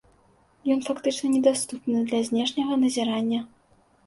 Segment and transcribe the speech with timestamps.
[0.75, 3.45] Ён фактычна недаступны для знешняга назірання.